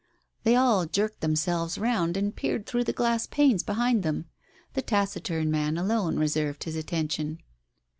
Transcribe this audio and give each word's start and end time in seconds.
They 0.41 0.55
all 0.55 0.87
jerked 0.87 1.21
themselves 1.21 1.77
round, 1.77 2.17
and 2.17 2.35
peered 2.35 2.65
through 2.65 2.85
the 2.85 2.91
glass 2.91 3.27
panes 3.27 3.61
behind 3.61 4.01
them. 4.01 4.25
The 4.73 4.81
taciturn 4.81 5.51
man 5.51 5.77
alone 5.77 6.17
reserved 6.17 6.63
his 6.63 6.75
attention. 6.75 7.37